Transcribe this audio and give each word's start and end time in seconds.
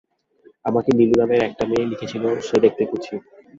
আমাকে 0.65 0.89
নীলু 0.97 1.15
নামের 1.19 1.41
একটি 1.47 1.63
মেয়ে 1.69 1.89
লিখেছিল, 1.91 2.23
সে 2.47 2.55
দেখতে 2.65 2.83
কুৎসিত। 2.85 3.21